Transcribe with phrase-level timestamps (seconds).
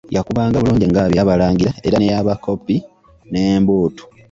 [0.15, 2.75] Yakubanga bulungi engalabi ey'abalangira era n'ey'abakopi,
[3.31, 4.03] n'embuutu.